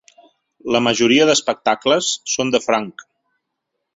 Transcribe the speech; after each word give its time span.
La 0.75 0.79
majoria 0.85 1.27
d’espectacles 1.29 2.09
són 2.37 2.53
de 2.57 2.61
franc. 2.65 3.07